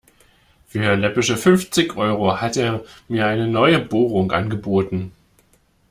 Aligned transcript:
Für 0.65 0.95
läppische 0.95 1.37
fünfzig 1.37 1.95
Euro 1.95 2.41
hat 2.41 2.57
er 2.57 2.83
mir 3.07 3.27
eine 3.27 3.47
neue 3.47 3.77
Bohrung 3.77 4.31
angeboten. 4.31 5.11